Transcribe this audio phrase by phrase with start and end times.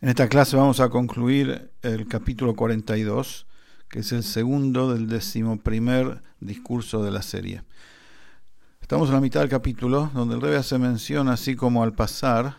[0.00, 3.48] En esta clase vamos a concluir el capítulo 42,
[3.88, 7.64] que es el segundo del decimoprimer discurso de la serie.
[8.80, 12.58] Estamos en la mitad del capítulo, donde el rey hace mención, así como al pasar,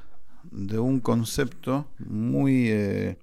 [0.51, 3.17] de un concepto muy eh,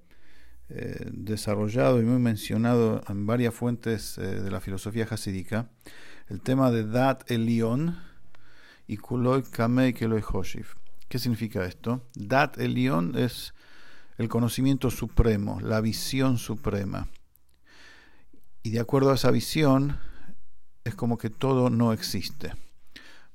[0.69, 5.69] eh, desarrollado y muy mencionado en varias fuentes eh, de la filosofía hasídica,
[6.27, 7.99] el tema de Dat Elion
[8.87, 10.73] y Kuloi Kamei Keloi Hoshif.
[11.07, 12.01] ¿Qué significa esto?
[12.15, 13.53] Dat Elion es
[14.17, 17.07] el conocimiento supremo, la visión suprema.
[18.63, 19.97] Y de acuerdo a esa visión,
[20.83, 22.53] es como que todo no existe.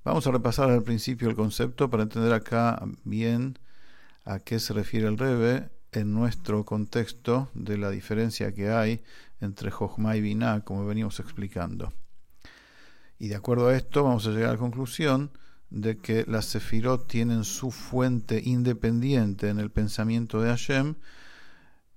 [0.05, 3.59] Vamos a repasar al principio el concepto para entender acá bien
[4.25, 9.03] a qué se refiere el Rebe en nuestro contexto de la diferencia que hay
[9.41, 11.93] entre Jochma y Binah, como venimos explicando.
[13.19, 15.31] Y de acuerdo a esto, vamos a llegar a la conclusión
[15.73, 20.97] de que las sefirot tienen su fuente independiente en el pensamiento de Hashem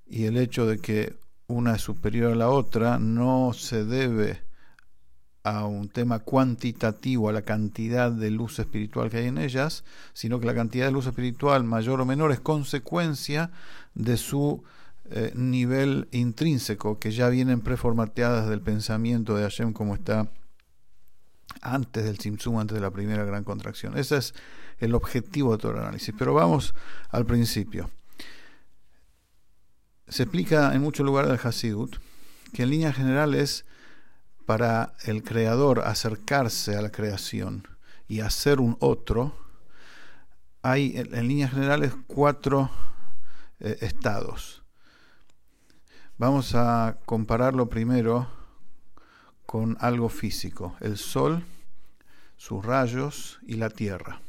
[0.08, 1.18] y el hecho de que
[1.48, 4.42] una es superior a la otra no se debe
[5.44, 10.40] a un tema cuantitativo, a la cantidad de luz espiritual que hay en ellas, sino
[10.40, 13.52] que la cantidad de luz espiritual mayor o menor es consecuencia
[13.94, 14.64] de su
[15.12, 20.30] eh, nivel intrínseco, que ya vienen preformateadas del pensamiento de Hashem como está
[21.66, 23.98] antes del Tzimtzum, antes de la primera gran contracción.
[23.98, 24.34] Ese es
[24.80, 26.14] el objetivo de todo el análisis.
[26.18, 26.76] Pero vamos
[27.10, 27.90] al principio.
[30.08, 31.98] Se explica en muchos lugares del Hasidut
[32.54, 33.66] que en líneas generales
[34.46, 37.68] para el creador acercarse a la creación
[38.08, 39.36] y hacer un otro,
[40.62, 42.70] hay en líneas generales cuatro
[43.60, 44.64] eh, estados.
[46.18, 48.28] Vamos a compararlo primero
[49.46, 51.44] con algo físico, el sol,
[52.38, 54.22] sus rayos y la tierra.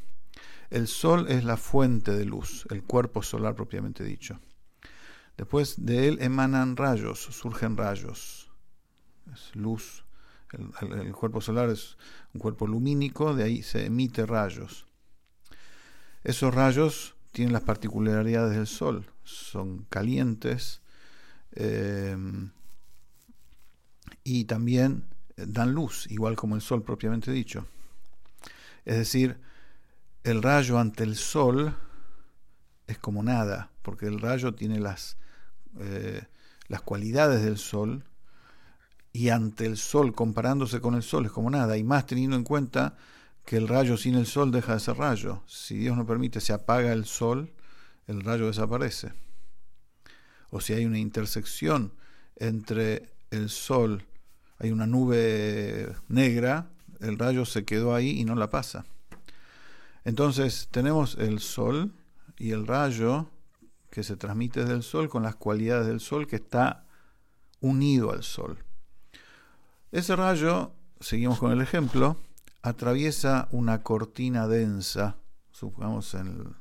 [0.70, 4.40] El sol es la fuente de luz, el cuerpo solar propiamente dicho.
[5.36, 8.50] Después de él emanan rayos, surgen rayos.
[9.32, 10.04] Es luz.
[10.80, 11.98] El, cuerpo solar es
[12.32, 14.86] un cuerpo lumínico, de ahí se emite rayos.
[16.24, 19.04] Esos rayos tienen las particularidades del sol.
[19.24, 20.80] Son calientes,
[21.52, 22.16] eh,
[24.24, 25.04] y también
[25.36, 27.66] dan luz, igual como el sol propiamente dicho.
[28.86, 29.38] Es decir,
[30.24, 31.76] el rayo ante el sol
[32.86, 35.18] es como nada, porque el rayo tiene las,
[35.78, 36.22] eh,
[36.68, 38.04] las cualidades del sol
[39.12, 42.44] y ante el sol, comparándose con el sol, es como nada, y más teniendo en
[42.44, 42.96] cuenta
[43.44, 45.42] que el rayo sin el sol deja de ser rayo.
[45.46, 47.52] Si Dios no permite, se apaga el sol,
[48.06, 49.12] el rayo desaparece.
[50.50, 51.92] O si hay una intersección
[52.36, 54.06] entre el sol
[54.58, 56.70] hay una nube negra,
[57.00, 58.84] el rayo se quedó ahí y no la pasa.
[60.04, 61.92] Entonces tenemos el sol
[62.38, 63.28] y el rayo
[63.90, 66.84] que se transmite del sol con las cualidades del sol que está
[67.60, 68.58] unido al sol.
[69.90, 72.18] Ese rayo, seguimos con el ejemplo,
[72.62, 75.16] atraviesa una cortina densa,
[75.50, 76.54] supongamos en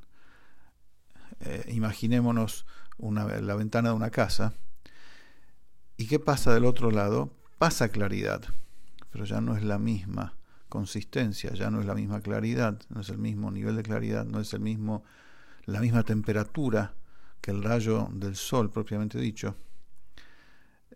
[1.42, 2.66] eh, imaginémonos
[2.98, 4.54] la ventana de una casa,
[5.98, 7.32] ¿y qué pasa del otro lado?
[7.58, 8.44] pasa claridad,
[9.16, 10.34] pero ya no es la misma
[10.68, 14.42] consistencia, ya no es la misma claridad, no es el mismo nivel de claridad, no
[14.42, 15.06] es el mismo
[15.64, 16.94] la misma temperatura
[17.40, 19.56] que el rayo del sol propiamente dicho.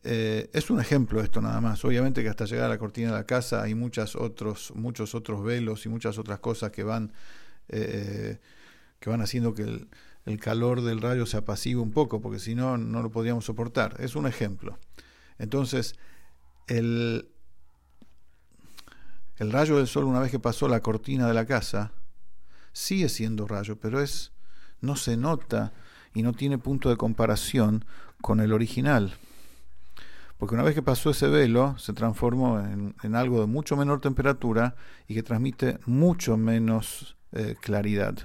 [0.04, 1.86] Eh, es un ejemplo esto nada más.
[1.86, 5.42] Obviamente que hasta llegar a la cortina de la casa hay muchas otros, muchos otros
[5.42, 7.14] velos y muchas otras cosas que van,
[7.70, 8.42] eh,
[9.00, 9.88] que van haciendo que el,
[10.26, 13.96] el calor del rayo se apacigue un poco, porque si no, no lo podríamos soportar.
[14.00, 14.78] Es un ejemplo.
[15.38, 15.96] Entonces,
[16.68, 17.30] el,
[19.40, 21.94] el rayo del sol, una vez que pasó la cortina de la casa,
[22.74, 24.32] sigue siendo rayo, pero es
[24.82, 25.74] no se nota
[26.14, 27.86] y no tiene punto de comparación
[28.22, 29.16] con el original.
[30.38, 34.76] Porque una vez que pasó ese velo, se transformó en, algo de mucho menor temperatura
[35.08, 38.18] y que transmite mucho menos eh, claridad.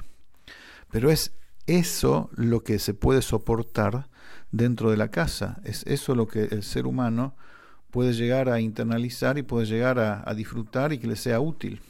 [0.91, 1.33] Pero es
[1.67, 4.09] eso lo que se puede soportar
[4.53, 5.61] dentro de la casa.
[5.65, 7.35] Es eso lo que el ser humano
[7.95, 11.81] puede llegar a internalizar y puede llegar a, disfrutar y que le sea útil.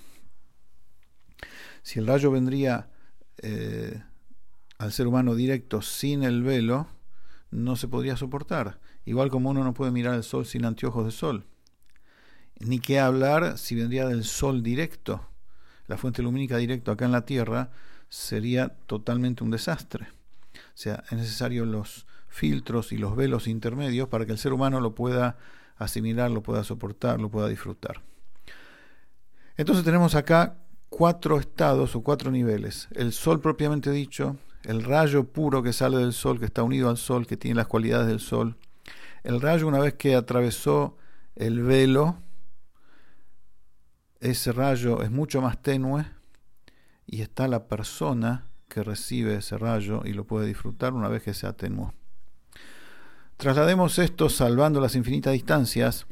[1.82, 2.90] Si el rayo vendría
[3.38, 4.02] eh,
[4.76, 6.88] al ser humano directo sin el velo,
[7.50, 8.80] no se podría soportar.
[9.06, 11.46] Igual como uno no puede mirar el sol sin anteojos de sol.
[12.60, 15.26] Ni qué hablar si vendría del sol directo.
[15.86, 17.70] La fuente lumínica directo acá en la Tierra
[18.10, 20.08] sería totalmente un desastre.
[20.54, 24.82] O sea, es necesario los filtros y los velos intermedios para que el ser humano
[24.82, 25.38] lo pueda
[25.76, 28.02] asimilar, lo pueda soportar, lo pueda disfrutar.
[29.56, 30.56] Entonces tenemos acá
[30.88, 32.88] cuatro estados o cuatro niveles.
[32.92, 36.96] El sol propiamente dicho, el rayo puro que sale del sol, que está unido al
[36.96, 38.56] sol, que tiene las cualidades del sol,
[39.22, 40.96] el rayo una vez que atravesó
[41.34, 42.18] el velo,
[44.20, 46.04] ese rayo es mucho más tenue
[47.06, 51.34] y está la persona que recibe ese rayo y lo puede disfrutar una vez que
[51.34, 51.92] se atenuó.
[53.36, 56.06] Traslademos esto, salvando las infinitas distancias,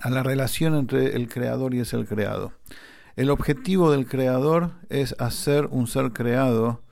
[0.00, 2.52] a la relación entre el creador y el ser creado.
[3.14, 6.82] El objetivo del creador es hacer un ser creado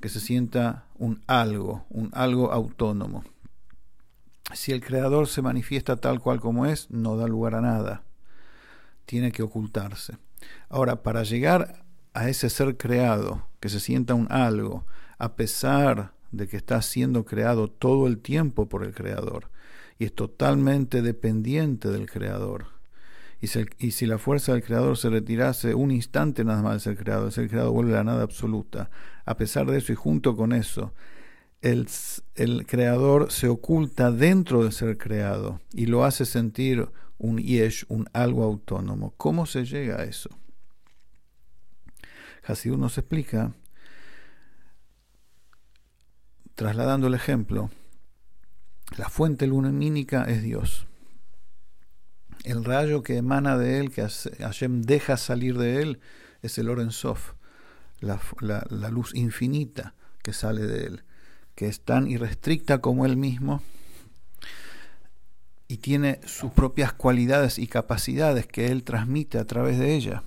[0.00, 3.22] que se sienta un algo, un algo autónomo.
[4.54, 8.02] Si el creador se manifiesta tal cual como es, no da lugar a nada.
[9.06, 10.18] Tiene que ocultarse.
[10.68, 14.84] Ahora, para llegar a ese ser creado, que se sienta un algo,
[15.18, 19.50] a pesar de que está siendo creado todo el tiempo por el creador,
[19.98, 22.66] y es totalmente dependiente del creador,
[23.42, 27.26] y si, la fuerza del creador se retirase un instante nada más del ser creado,
[27.26, 28.88] el ser creado vuelve a la nada absoluta.
[29.24, 30.94] A pesar de eso y junto con eso,
[31.60, 31.88] el,
[32.36, 36.88] el, creador se oculta dentro del ser creado y lo hace sentir
[37.18, 39.12] un yesh, un algo autónomo.
[39.16, 40.30] ¿Cómo se llega a eso?
[42.44, 43.54] Hasidú nos explica,
[46.62, 47.70] trasladando el ejemplo,
[48.96, 50.86] la fuente lumínica es Dios
[52.44, 56.00] el rayo que emana de él, que Hashem deja salir de él,
[56.42, 57.34] es el Oren Sof,
[58.00, 61.04] la, la, luz infinita que sale de él,
[61.54, 63.62] que es tan irrestricta como él mismo
[65.68, 70.24] y tiene sus propias cualidades y capacidades que él transmite a través de ella.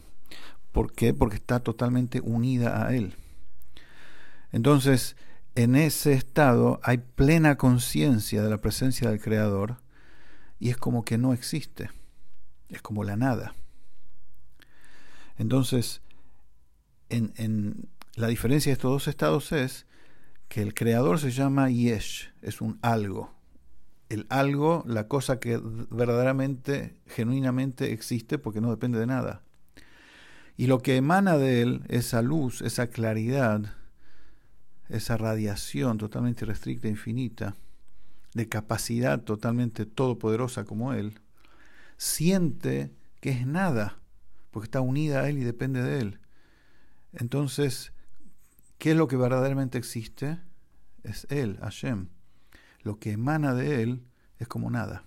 [0.72, 1.14] ¿Por qué?
[1.14, 3.16] Porque está totalmente unida a él.
[4.52, 5.18] Entonces,
[5.56, 9.78] en ese estado hay plena conciencia de la presencia del Creador
[10.60, 11.90] y es como que no existe
[12.70, 13.56] es como la nada.
[15.38, 16.02] Entonces,
[17.10, 19.86] en, la diferencia de estos dos estados es
[20.48, 23.34] que el creador se llama Yesh, es un algo.
[24.10, 25.60] El algo, la cosa que
[25.90, 29.42] verdaderamente, genuinamente existe porque no depende de nada.
[30.58, 33.74] Y lo que emana de él, esa luz, esa claridad,
[34.90, 37.56] esa radiación totalmente restricta, infinita,
[38.34, 41.20] de capacidad totalmente todopoderosa como él,
[41.98, 42.92] siente
[43.22, 43.98] que es nada,
[44.52, 46.20] porque está unida a Él y depende de Él.
[47.14, 47.92] Entonces,
[48.78, 50.40] ¿qué es lo que verdaderamente existe?
[51.04, 52.10] Es Él, Hashem.
[52.82, 54.04] Lo que emana de Él
[54.38, 55.06] es como nada.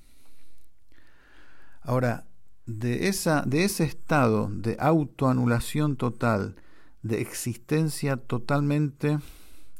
[1.81, 2.27] Ahora,
[2.67, 6.57] de, esa, de ese estado de autoanulación total,
[7.03, 9.19] de existencia totalmente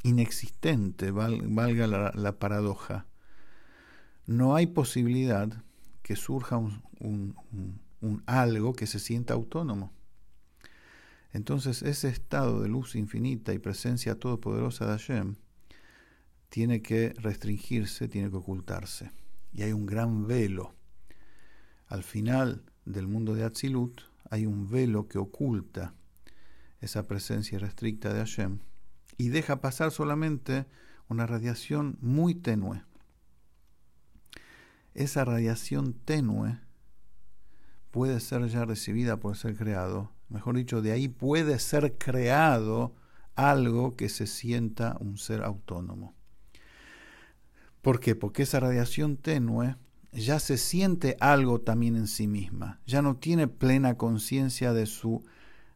[0.03, 3.07] inexistente, valga la paradoja,
[4.29, 5.65] no hay posibilidad
[6.03, 7.35] que surja un,
[8.27, 9.91] algo que se sienta autónomo.
[11.33, 15.37] Entonces ese estado de luz infinita y presencia todopoderosa de Hashem
[16.51, 19.13] tiene que restringirse, tiene que ocultarse.
[19.51, 20.75] Y hay un gran velo.
[21.87, 25.95] Al final del mundo de Atzilut hay un velo que oculta
[26.81, 28.59] esa presencia restricta de Hashem
[29.19, 30.65] y deja pasar solamente
[31.09, 32.83] una radiación muy tenue
[34.99, 36.59] esa radiación tenue
[37.93, 40.11] puede ser ya recibida por ser creado.
[40.29, 42.97] Mejor dicho, de ahí puede ser creado
[43.37, 46.17] algo que se sienta un ser autónomo.
[47.81, 48.17] ¿Por qué?
[48.17, 49.77] Porque esa radiación tenue
[50.11, 55.23] ya se siente algo también en sí misma, ya no tiene plena conciencia de su,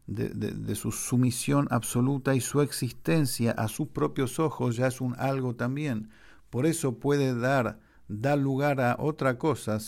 [0.07, 5.15] de, de, su sumisión absoluta y su existencia a sus propios ojos ya es un
[5.19, 6.11] algo también.
[6.51, 9.79] Por eso puede dar da lugar a otra cosa,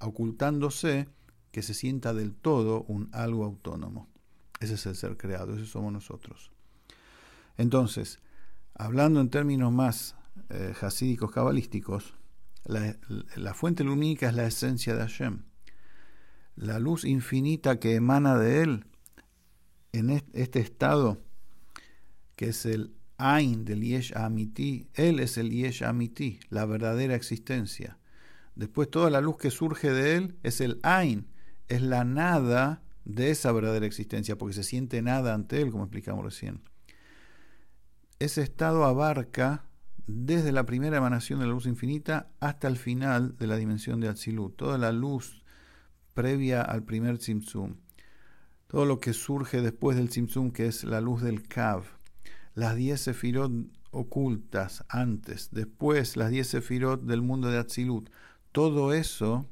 [0.00, 1.08] ocultándose,
[1.50, 4.08] que se sienta del todo un algo autónomo.
[4.60, 6.50] Ese es el ser creado, ese somos nosotros.
[7.56, 8.20] Entonces,
[8.74, 10.16] hablando en términos más
[10.50, 12.14] eh, hasídicos cabalísticos,
[12.64, 12.96] la,
[13.36, 15.44] la, fuente lumínica es la esencia de Hashem.
[16.56, 18.86] La luz infinita que emana de él
[19.94, 21.22] en este estado,
[22.34, 27.98] que es el Ain del Yesh Amiti, Él es el Yesh Amiti, la verdadera existencia.
[28.56, 31.28] Después toda la luz que surge de Él es el Ain,
[31.68, 36.24] es la nada de esa verdadera existencia, porque se siente nada ante Él, como explicamos
[36.24, 36.62] recién.
[38.18, 39.64] Ese estado abarca
[40.08, 44.08] desde la primera emanación de la luz infinita hasta el final de la dimensión de
[44.08, 45.44] Atzilut, toda la luz
[46.14, 47.76] previa al primer Tzimtzum,
[48.74, 51.84] todo lo que surge después del Tzimtzum, que es la luz del Kav,
[52.56, 53.52] las diez sefirot
[53.92, 58.10] ocultas antes, después las diez sefirot del mundo de Atzilut.
[58.50, 59.46] Todo eso,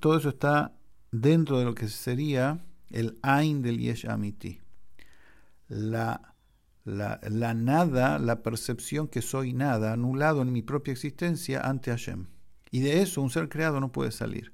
[0.00, 0.76] todo eso está
[1.10, 4.60] dentro de lo que sería el Ain del Yesh Amiti.
[5.68, 6.34] la,
[6.84, 12.26] la, la, nada, la percepción que soy nada, anulado en mi propia existencia ante Hashem.
[12.70, 14.52] Y de eso un ser creado no puede salir,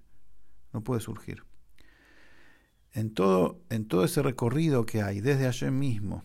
[0.72, 1.45] no puede surgir.
[2.96, 6.24] En todo, en todo ese recorrido que hay, desde Hashem mismo,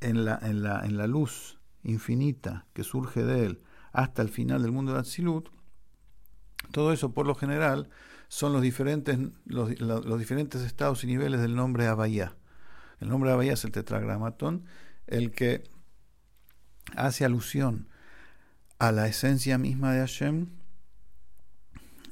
[0.00, 4.62] en la, en la, en la luz infinita que surge de él, hasta el final
[4.62, 5.48] del mundo de Atzilut,
[6.72, 7.88] todo eso por lo general
[8.28, 12.34] son los diferentes, los, diferentes estados y niveles del nombre Abayá.
[12.98, 14.64] El nombre Abayá es el tetragramatón,
[15.06, 15.62] el que
[16.96, 17.88] hace alusión
[18.80, 20.48] a la esencia misma de Hashem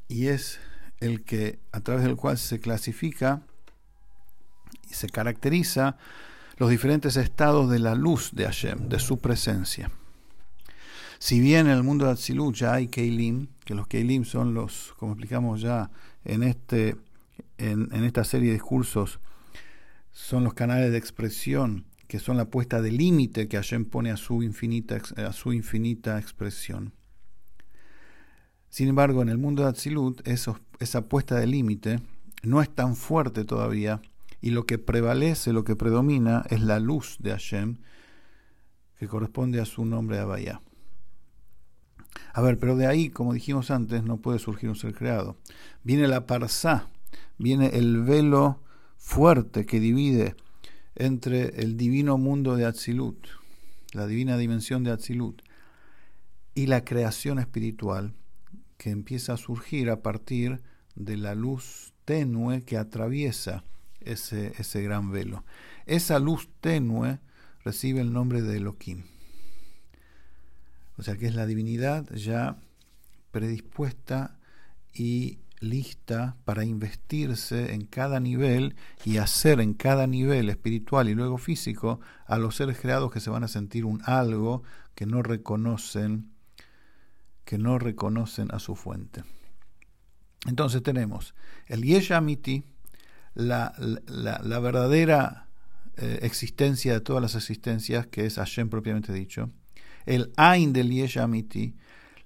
[0.07, 0.61] y es
[1.03, 3.43] el que a través del cual se clasifica
[4.91, 5.97] y se caracteriza
[6.57, 9.91] los diferentes estados de la luz de Hashem, de su presencia.
[11.19, 14.95] Si bien en el mundo de Atzilut ya hay Keilim, que los Keilim son los,
[14.99, 15.91] como explicamos ya
[16.25, 16.97] en, este,
[17.59, 19.21] en, en esta serie de discursos,
[20.11, 24.19] son los canales de expresión que son la puesta de límite que Hashem pone a
[24.19, 26.93] su infinita, a su infinita expresión.
[28.73, 32.01] Sin embargo, en el mundo de Atzilut, esa puesta de límite
[32.43, 34.01] no es tan fuerte todavía,
[34.41, 37.77] y lo que prevalece, lo que predomina, es la luz de Hashem,
[38.99, 40.63] que corresponde a su nombre Abaya.
[42.33, 45.37] A ver, pero de ahí, como dijimos antes, no puede surgir un ser creado.
[45.85, 46.89] Viene la parsá,
[47.37, 48.63] viene el velo
[48.97, 50.35] fuerte que divide
[50.95, 53.27] entre el divino mundo de Atzilut,
[53.93, 55.43] la divina dimensión de Atzilut,
[56.55, 58.15] y la creación espiritual
[58.83, 60.61] que empieza a surgir a partir
[60.97, 63.63] de la luz tenue que atraviesa
[64.01, 65.45] ese, ese gran velo.
[65.87, 67.21] Esa luz tenue
[67.65, 69.05] recibe el nombre de Elohim.
[70.97, 72.57] O sea que es la divinidad ya
[73.31, 74.41] predispuesta
[74.93, 78.75] y lista para investirse en cada nivel
[79.05, 83.31] y hacer en cada nivel espiritual y luego físico a los seres creados que se
[83.31, 84.65] van a sentir un algo
[84.97, 86.32] que no reconocen
[87.45, 89.25] que no reconocen a su fuente.
[90.47, 91.35] Entonces tenemos
[91.67, 92.65] el Yeshamiti,
[93.35, 95.49] la, la, verdadera
[95.97, 99.51] eh, existencia de todas las existencias, que es Hashem propiamente dicho,
[100.05, 101.77] el Ain del Yeshamiti,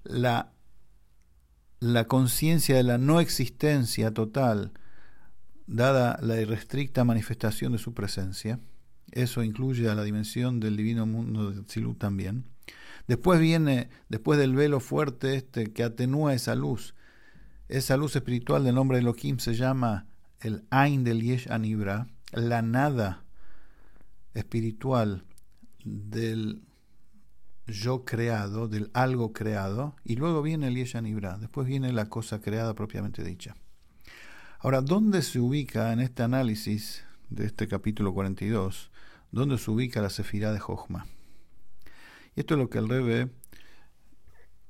[0.03, 0.51] la,
[1.79, 4.73] la conciencia de la no existencia total,
[5.67, 8.59] dada la irrestricta manifestación de su presencia.
[9.11, 12.45] Eso incluye a la dimensión del divino mundo de Tzilut también.
[13.07, 16.93] Después viene, después del velo fuerte este que atenúa esa luz,
[17.69, 20.07] esa luz espiritual del nombre de Elohim se llama
[20.41, 23.23] el Ain del Yesh Anibra, la nada
[24.33, 25.23] espiritual
[25.83, 26.61] del
[27.67, 32.73] yo creado, del algo creado, y luego viene el Yeshanibra, después viene la cosa creada
[32.73, 33.55] propiamente dicha.
[34.59, 38.89] Ahora, ¿dónde se ubica en este análisis de este capítulo 42,
[39.31, 41.05] dónde se ubica la Sefirá de Jochma?
[42.37, 43.31] Y esto es lo que el Rebe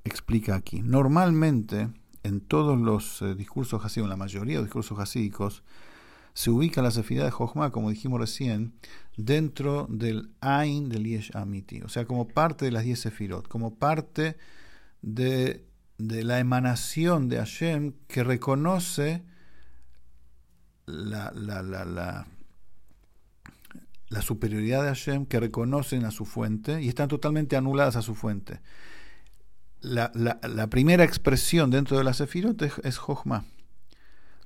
[0.05, 0.81] explica aquí.
[0.81, 1.89] Normalmente,
[2.23, 5.63] en todos los eh, discursos hasídicos, en la mayoría de los discursos hasídicos,
[6.33, 8.73] se ubica la Sefirá de Jochma, como dijimos recién,
[9.17, 13.75] dentro del Ain del Yesh Amiti, o sea, como parte de las diez Sefirot, como
[13.75, 14.37] parte
[15.01, 15.65] de,
[15.97, 19.25] la emanación de Hashem que reconoce
[20.85, 22.27] la, la, la,
[24.21, 28.61] superioridad de Hashem, que reconocen a su fuente y están totalmente anuladas a su fuente.
[29.81, 30.11] La,
[30.69, 33.45] primera expresión dentro de la Sefirot es, es Jochma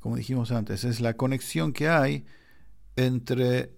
[0.01, 2.25] como dijimos antes, es la conexión que hay
[2.95, 3.71] entre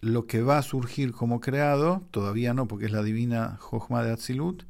[0.00, 4.12] lo que va a surgir como creado, todavía no, porque es la divina Jochma de
[4.12, 4.64] Atzilut,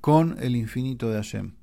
[0.00, 1.56] con el infinito de Hashem.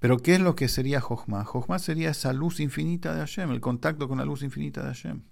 [0.00, 1.44] Pero ¿qué es lo que sería Jochma?
[1.44, 5.22] Jochma sería esa luz infinita de Hashem, el contacto con la luz infinita de Hashem.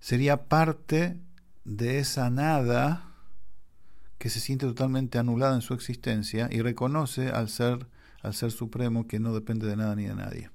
[0.00, 1.16] Sería parte
[1.64, 3.08] de esa nada
[4.18, 7.86] que se siente totalmente anulada en su existencia y reconoce al ser,
[8.22, 10.50] al ser supremo que no depende de nada ni de nadie.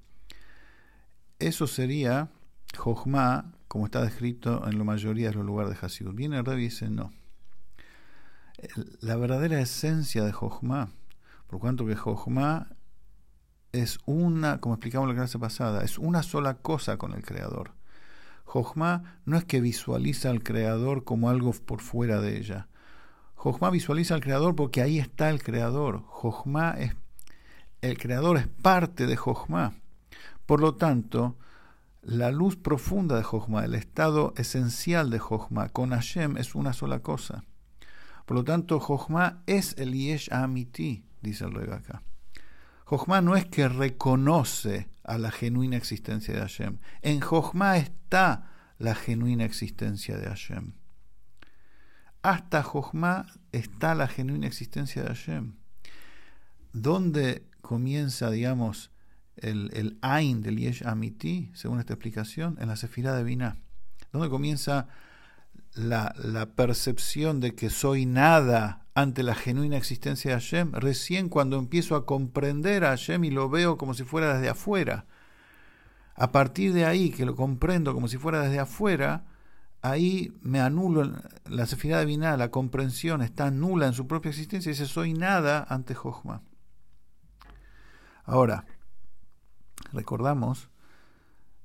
[1.38, 2.30] Eso sería
[2.76, 6.14] Jochma, como está descrito en la mayoría de los lugares de Hasidut.
[6.14, 7.12] Viene el Rebbe y dice, no.
[9.00, 10.90] La verdadera esencia de Jochma,
[11.48, 12.68] por cuanto que Jochma
[13.72, 17.72] es una, como explicamos la clase pasada, es una sola cosa con el Creador.
[18.44, 22.68] Jochma no es que visualiza al Creador como algo por fuera de ella.
[23.34, 26.02] Jochma visualiza al Creador porque ahí está el Creador.
[26.06, 26.94] Jochma es,
[27.82, 29.74] el Creador es parte de Jochma.
[30.46, 31.36] Por lo tanto,
[32.02, 37.00] la luz profunda de Jochma, el estado esencial de Jochma, con Hashem es una sola
[37.00, 37.44] cosa.
[38.26, 42.02] Por lo tanto, Jochma es el Yesh Amiti, dice el rey acá.
[42.84, 46.78] Jochma no es que reconoce a la genuina existencia de Hashem.
[47.02, 50.72] En Jochma está la genuina existencia de Hashem.
[52.22, 55.56] hasta Jochma está la genuina existencia de Hashem.
[56.72, 58.90] ¿Dónde comienza, digamos,
[59.36, 62.56] el, el Ain del Yesh Amiti, según esta explicación?
[62.60, 63.56] En la Sefirá de Binah.
[64.10, 64.88] ¿Dónde comienza
[65.74, 70.72] la, la, percepción de que soy nada ante la genuina existencia de Hashem?
[70.72, 75.06] Recién cuando empiezo a comprender a Hashem y lo veo como si fuera desde afuera.
[76.14, 79.24] A partir de ahí, que lo comprendo como si fuera desde afuera,
[79.82, 81.12] ahí me anulo
[81.44, 85.66] la sefirá divina, la comprensión está nula en su propia existencia y dice soy nada
[85.68, 86.42] ante Jochma.
[88.24, 88.64] Ahora,
[89.92, 90.70] recordamos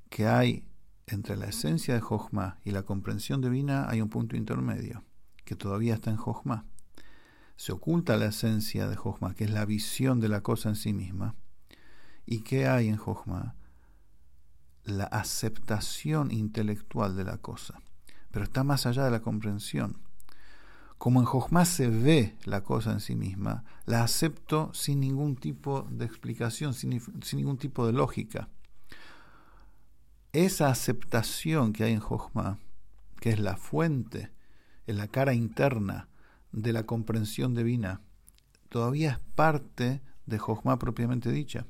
[0.10, 0.66] que hay
[1.08, 5.04] entre la esencia de Jochma y la comprensión divina hay un punto intermedio,
[5.46, 6.66] que todavía está en Jochma.
[7.60, 10.94] Se oculta la esencia de Jochma, que es la visión de la cosa en sí
[10.94, 11.36] misma.
[12.26, 13.58] ¿Y qué hay en Jochma?
[14.86, 17.82] la aceptación intelectual de la cosa,
[18.32, 19.98] pero está más allá de la comprensión.
[20.98, 25.82] Como en Jochma se ve la cosa en sí misma, la acepto sin ningún tipo
[25.92, 27.02] de explicación, sin,
[27.34, 28.48] ningún tipo de lógica.
[30.32, 32.58] Esa aceptación que hay en Jochma,
[33.20, 34.32] que es la fuente,
[34.88, 36.08] en la cara interna
[36.52, 38.02] de la comprensión divina,
[38.70, 41.66] todavía es parte de Jochma propiamente dicha.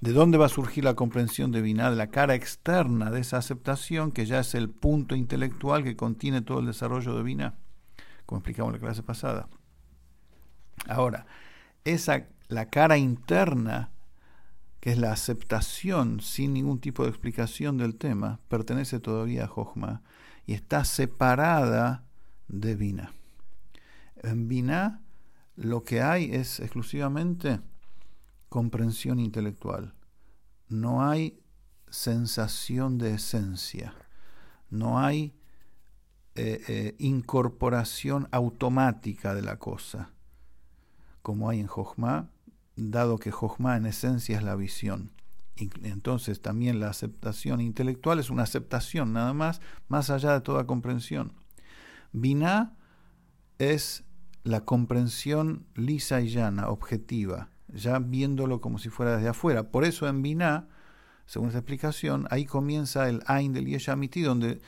[0.00, 1.88] ¿De dónde va a surgir la comprensión divina?
[1.88, 6.42] De la cara externa de esa aceptación, que ya es el punto intelectual que contiene
[6.42, 7.54] todo el desarrollo de Vina,
[8.26, 9.48] como explicamos en la clase pasada.
[10.88, 11.26] Ahora,
[11.84, 13.92] esa, la cara interna,
[14.80, 20.02] que es la aceptación sin ningún tipo de explicación del tema, pertenece todavía a Jochma
[20.44, 22.04] y está separada
[22.48, 23.12] de Vina.
[24.24, 25.02] En Vina
[25.56, 27.60] lo que hay es exclusivamente
[28.48, 29.94] comprensión intelectual.
[30.68, 31.40] No hay
[31.88, 33.94] sensación de esencia.
[34.70, 35.34] No hay
[36.34, 40.10] eh, eh, incorporación automática de la cosa,
[41.22, 42.30] como hay en Jochma,
[42.74, 45.12] dado que Jochma en esencia es la visión.
[45.56, 51.34] Entonces también la aceptación intelectual es una aceptación nada más, más allá de toda comprensión.
[52.10, 52.76] Binah
[53.58, 54.02] es
[54.44, 59.70] la comprensión lisa y llana, objetiva, ya viéndolo como si fuera desde afuera.
[59.70, 60.68] Por eso en Binah,
[61.26, 64.60] según esta explicación, ahí comienza el Ain del Yeshamiti, donde,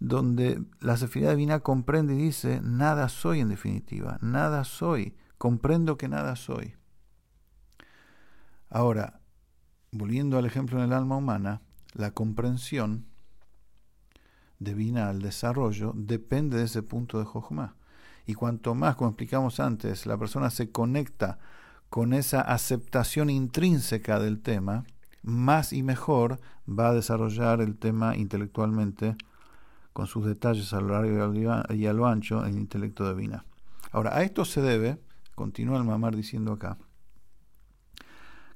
[0.00, 5.98] donde la Sefirá de Binah comprende y dice, nada soy en definitiva, nada soy, comprendo
[5.98, 6.74] que nada soy.
[8.70, 9.20] Ahora,
[9.92, 11.60] volviendo al ejemplo en el alma humana,
[11.92, 13.06] la comprensión
[14.58, 17.77] de Binah al desarrollo depende de ese punto de Jochma.
[18.28, 21.38] Y cuanto más, como explicamos antes, la persona se conecta
[21.88, 24.84] con esa aceptación intrínseca del tema,
[25.22, 26.38] más y mejor
[26.68, 29.16] va a desarrollar el tema intelectualmente
[29.94, 31.32] con sus detalles a lo largo
[31.72, 33.40] y a lo ancho el intelecto de.
[33.92, 35.00] Ahora, a esto se debe,
[35.34, 36.76] continúa el mamar diciendo acá,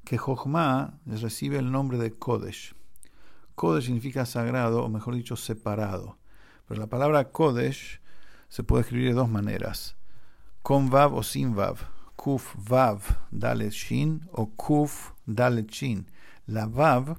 [0.05, 2.75] que Jochma recibe el nombre de Kodesh.
[3.55, 6.19] Kodesh significa sagrado, o mejor dicho, separado.
[6.69, 8.02] Pero la palabra Kodesh
[8.53, 9.97] se puede escribir de dos maneras,
[10.61, 11.79] con Vav o sin Vav.
[12.17, 16.07] Kuf Vav Dalet Shin o Kuf Dalet Shin.
[16.45, 17.17] La Vav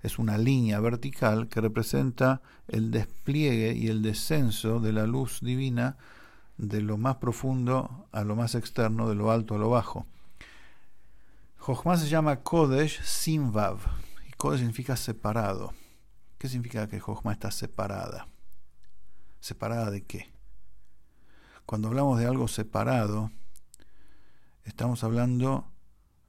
[0.00, 5.96] es una línea vertical que representa el despliegue y el descenso de la luz divina
[6.56, 10.06] de lo más profundo a lo más externo, de lo alto a lo bajo.
[11.58, 13.80] Jochma se llama Kodesh sin Vav.
[14.28, 15.72] Y Kodesh significa separado.
[16.38, 18.28] ¿Qué significa que Jochma está separada?
[19.40, 20.33] ¿Separada de qué?
[21.66, 23.30] Cuando hablamos de algo separado,
[24.64, 25.70] estamos hablando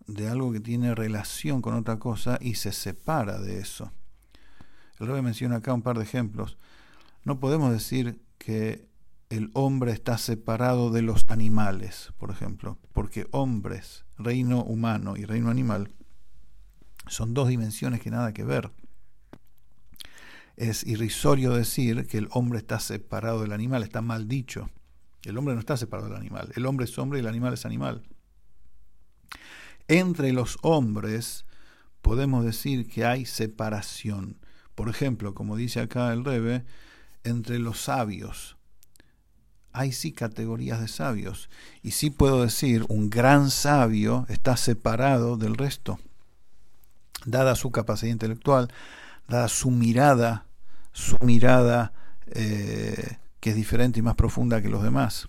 [0.08, 3.92] de algo que tiene relación con otra cosa y se separa de eso.
[5.00, 6.58] El rey menciona acá un par de ejemplos.
[7.24, 8.88] No podemos decir que
[9.30, 15.50] el hombre está separado de los animales, por ejemplo, porque hombres, reino humano y reino
[15.50, 15.92] animal,
[17.08, 18.72] son dos dimensiones que nada que ver.
[20.56, 24.70] Es irrisorio decir que el hombre está separado del animal, está mal dicho.
[25.26, 27.66] El hombre no está separado del animal, el hombre es hombre y el animal es
[27.66, 28.04] animal.
[29.88, 31.46] Entre los hombres
[32.02, 34.38] podemos decir que hay separación.
[34.76, 36.66] Por ejemplo, como dice acá el Rebe,
[37.24, 38.58] entre los sabios.
[39.72, 41.50] Hay sí categorías de sabios.
[41.82, 46.00] Y sí puedo decir, un gran sabio está separado del resto.
[47.26, 48.72] Dada su capacidad intelectual,
[49.28, 50.46] dada su mirada,
[50.94, 51.92] su mirada
[52.28, 55.28] eh, que es diferente y más profunda que los demás.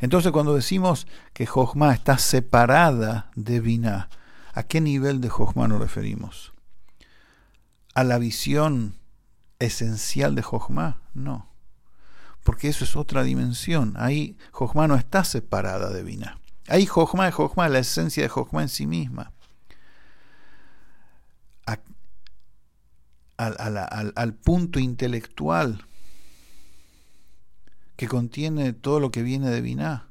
[0.00, 4.08] Entonces cuando decimos que Jochma está separada de Binah,
[4.54, 6.54] ¿a qué nivel de Jochma nos referimos?
[7.94, 8.94] ¿A la visión
[9.58, 11.02] esencial de Jochma?
[11.12, 11.50] No.
[12.44, 13.92] porque eso es otra dimensión.
[13.98, 16.38] Ahí Jochma no está separada de Binah.
[16.66, 19.32] Ahí Jochma es Jochma, la esencia de Jochma en sí misma.
[23.36, 25.84] al, punto intelectual
[27.96, 30.08] que contiene todo lo que viene de Binah,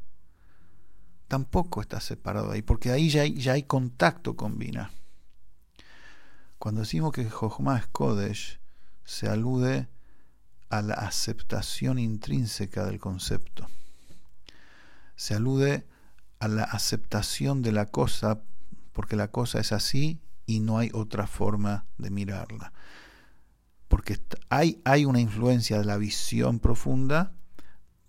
[1.27, 4.91] tampoco está separado ahí, porque ahí ya hay, ya hay contacto con Binah.
[6.59, 8.59] Cuando decimos que Jochma es Kodesh,
[9.03, 9.89] se alude
[10.69, 13.67] a la aceptación intrínseca del concepto.
[15.15, 15.85] Se alude
[16.39, 18.41] a la aceptación de la cosa
[18.93, 22.73] porque la cosa es así y no hay otra forma de mirarla
[23.93, 24.19] porque
[24.49, 27.31] hay, hay una influencia de la visión profunda,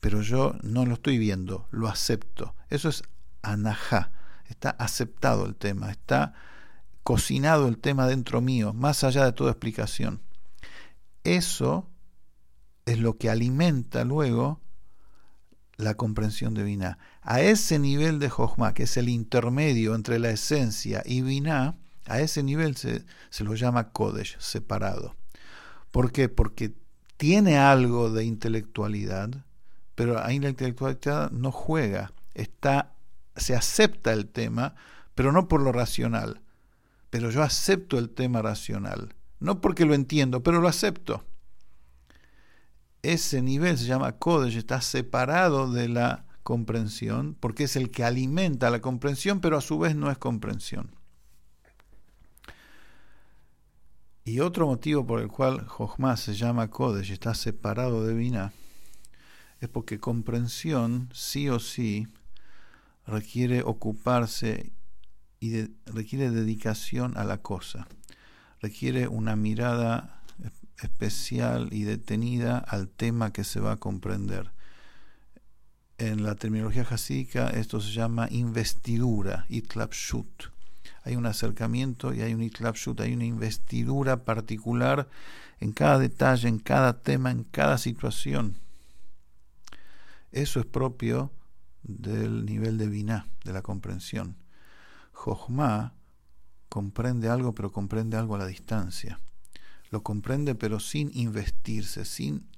[0.04, 2.54] pero yo no lo estoy viendo, lo acepto.
[2.68, 3.04] Eso es
[3.40, 4.12] anajá,
[4.50, 6.34] está aceptado el tema, está
[7.02, 10.20] cocinado el tema dentro mío, más allá de toda explicación.
[11.24, 11.88] Eso
[12.84, 14.60] es lo que alimenta luego
[15.76, 16.98] la comprensión de Binah.
[17.22, 22.20] A ese nivel de Jochma, que es el intermedio entre la esencia y Binah, a
[22.20, 25.16] ese nivel se, se lo llama Kodesh, separado.
[25.90, 26.28] ¿Por qué?
[26.28, 26.74] Porque
[27.16, 29.46] tiene algo de intelectualidad,
[29.94, 32.94] pero ahí la intelectualidad no juega, está,
[33.36, 34.74] se acepta el tema,
[35.14, 36.40] pero no por lo racional.
[37.10, 41.24] Pero yo acepto el tema racional, no porque lo entiendo, pero lo acepto.
[43.02, 48.70] Ese nivel se llama Kodesh, está separado de la comprensión, porque es el que alimenta
[48.70, 50.96] la comprensión, pero a su vez no es comprensión.
[54.24, 58.52] Y otro motivo por el cual Jochma se llama Kodesh, está separado de Binah,
[59.64, 62.08] es porque comprensión, sí o sí,
[63.06, 64.72] requiere ocuparse
[65.40, 67.86] y requiere dedicación a la cosa,
[68.60, 70.22] requiere una mirada
[70.82, 74.52] especial y detenida al tema que se va a comprender.
[75.98, 80.54] En la terminología jasídica esto se llama investidura, itlapshut
[81.04, 85.08] hay un acercamiento y hay un itlapshut, hay una investidura particular
[85.60, 88.56] en cada detalle, en cada tema, en cada situación.
[90.34, 91.32] Eso es propio
[91.82, 94.36] del nivel de Binah, de la comprensión.
[95.12, 95.94] Jochma
[96.68, 99.20] comprende algo, pero comprende algo a la distancia.
[99.90, 102.48] Lo comprende, pero sin investirse, sin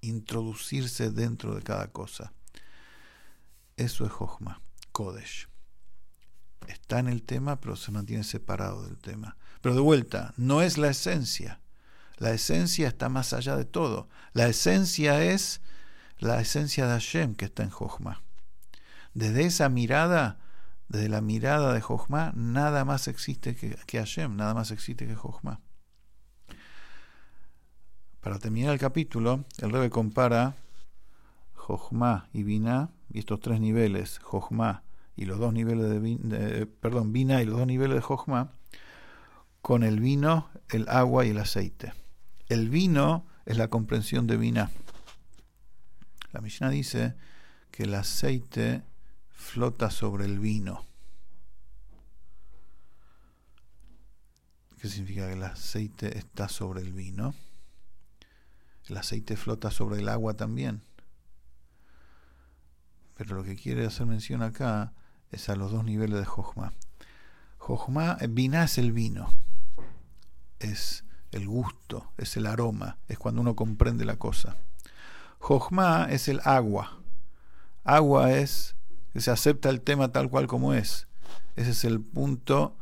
[0.00, 2.32] introducirse dentro de cada cosa.
[3.76, 5.48] Eso es Jochma, Kodesh
[6.68, 9.36] está en el tema, pero se mantiene separado del tema.
[9.60, 11.60] Pero de vuelta, no es la esencia.
[12.18, 14.08] La esencia está más allá de todo.
[14.32, 15.60] La esencia es
[16.18, 18.22] la esencia de Hashem que está en Jochma.
[19.14, 20.38] Desde esa mirada,
[20.88, 25.60] desde la mirada de Jochma, nada más existe que, Hashem, nada más existe que Jochma.
[28.20, 30.56] Para terminar el capítulo, el Rebe compara
[31.54, 34.82] Jochma y Binah, y estos tres niveles, Jochma,
[35.16, 38.52] y los dos niveles de, perdón, vina y los dos niveles de Jochma
[39.62, 41.92] con el vino, el agua y el aceite.
[42.48, 44.70] El vino es la comprensión de vina.
[46.36, 47.14] La Mishnah dice
[47.70, 48.82] que el aceite
[49.30, 50.84] flota sobre el vino.
[54.78, 57.34] ¿Qué significa que el aceite está sobre el vino?
[58.84, 60.82] El aceite flota sobre el agua también.
[63.14, 64.92] Pero lo que quiere hacer mención acá
[65.30, 66.74] es a los dos niveles de Jochma.
[67.56, 69.32] Jochma, vina es el vino,
[70.58, 74.58] es el gusto, es el aroma, es cuando uno comprende la cosa.
[75.46, 77.00] Jochma es el agua.
[77.84, 78.74] Agua es
[79.12, 81.06] que se acepta el tema tal cual como es.
[81.54, 82.76] Ese es el punto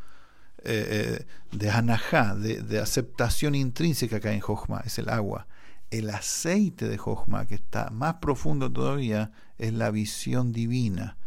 [0.62, 5.46] eh, eh, de anajá, de, aceptación intrínseca que hay en Jochma, es el agua.
[5.90, 11.18] El aceite de Jochma, que está más profundo todavía, es la visión divina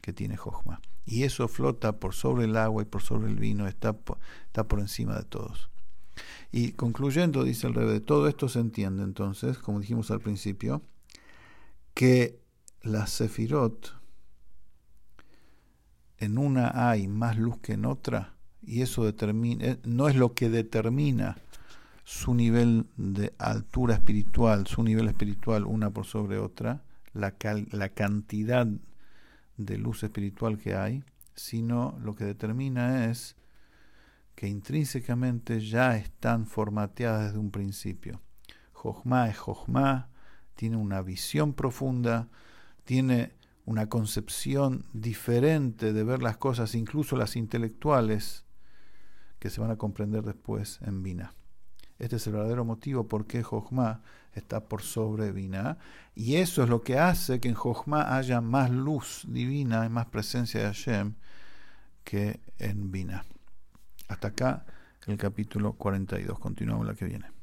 [0.00, 0.80] que tiene Jochma.
[1.04, 3.94] Y eso flota por sobre el agua y por sobre el vino, está
[4.46, 5.68] está por encima de todos.
[6.56, 10.80] Y concluyendo, dice el rey, de todo esto se entiende entonces, como dijimos al principio,
[11.92, 12.40] que
[12.80, 13.94] la Sefirot,
[16.16, 20.32] en una hay más luz que en otra, y eso determina, eh, no es lo
[20.32, 21.36] que determina
[22.04, 27.34] su nivel de altura espiritual, su nivel espiritual una por sobre otra, la,
[27.70, 28.66] la cantidad
[29.58, 33.36] de luz espiritual que hay, sino lo que determina es
[34.36, 38.20] que intrínsecamente ya están formateadas desde un principio.
[38.72, 40.10] Jochma es Jochma,
[40.54, 42.28] tiene una visión profunda,
[42.84, 43.32] tiene
[43.64, 48.44] una concepción diferente de ver las cosas, incluso las intelectuales,
[49.40, 51.34] que se van a comprender después en Vina.
[51.98, 54.02] Este es el verdadero motivo por qué Jochma
[54.34, 55.78] está por sobre Binah.
[56.14, 60.06] Y eso es lo que hace que en Jochma haya más luz divina y más
[60.06, 61.14] presencia de Hashem
[62.04, 63.24] que en Binah.
[64.08, 64.66] Hasta acá
[65.06, 66.38] el capítulo 42.
[66.38, 67.35] Continuamos la que viene.